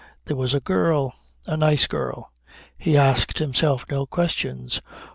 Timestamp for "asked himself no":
2.97-4.07